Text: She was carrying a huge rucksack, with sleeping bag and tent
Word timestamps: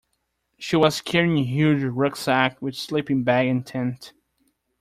She 0.57 0.75
was 0.77 0.99
carrying 0.99 1.37
a 1.37 1.43
huge 1.43 1.83
rucksack, 1.83 2.59
with 2.59 2.73
sleeping 2.75 3.21
bag 3.23 3.45
and 3.47 3.63
tent 3.63 4.13